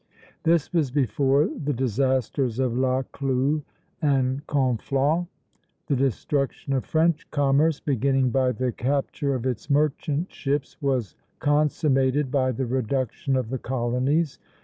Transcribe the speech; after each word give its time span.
"This 0.49 0.73
was 0.73 0.89
before 0.89 1.45
the 1.63 1.73
disasters 1.73 2.57
of 2.57 2.75
La 2.75 3.03
Clue 3.03 3.61
and 4.01 4.43
Conflans. 4.47 5.27
The 5.85 5.95
destruction 5.95 6.73
of 6.73 6.85
French 6.85 7.29
commerce, 7.29 7.79
beginning 7.79 8.31
by 8.31 8.51
the 8.53 8.71
capture 8.71 9.35
of 9.35 9.45
its 9.45 9.69
merchant 9.69 10.31
ships, 10.33 10.81
was 10.81 11.13
consummated 11.37 12.31
by 12.31 12.51
the 12.51 12.65
reduction 12.65 13.35
of 13.35 13.51
the 13.51 13.59
colonies. 13.59 14.39